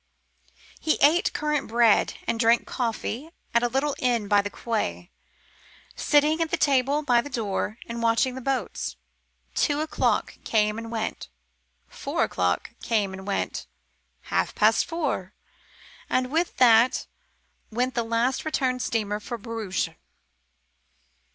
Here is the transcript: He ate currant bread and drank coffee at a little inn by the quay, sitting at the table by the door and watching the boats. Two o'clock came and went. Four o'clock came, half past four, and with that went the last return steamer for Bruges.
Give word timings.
He 0.79 0.95
ate 0.99 1.31
currant 1.31 1.67
bread 1.67 2.15
and 2.25 2.39
drank 2.39 2.65
coffee 2.65 3.29
at 3.53 3.61
a 3.61 3.67
little 3.67 3.95
inn 3.99 4.27
by 4.27 4.41
the 4.41 4.49
quay, 4.49 5.11
sitting 5.95 6.41
at 6.41 6.49
the 6.49 6.57
table 6.57 7.03
by 7.03 7.21
the 7.21 7.29
door 7.29 7.77
and 7.85 8.01
watching 8.01 8.33
the 8.33 8.41
boats. 8.41 8.95
Two 9.53 9.79
o'clock 9.79 10.39
came 10.43 10.79
and 10.79 10.89
went. 10.91 11.29
Four 11.87 12.23
o'clock 12.23 12.71
came, 12.81 13.13
half 14.21 14.55
past 14.55 14.85
four, 14.87 15.35
and 16.09 16.31
with 16.31 16.57
that 16.57 17.05
went 17.69 17.93
the 17.93 18.01
last 18.01 18.43
return 18.43 18.79
steamer 18.79 19.19
for 19.19 19.37
Bruges. 19.37 19.89